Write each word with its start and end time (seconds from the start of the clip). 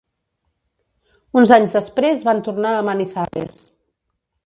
Uns 1.41 1.53
anys 1.59 1.77
després, 1.81 2.25
van 2.31 2.43
tornar 2.51 2.75
a 2.79 2.83
Manizales. 2.91 3.65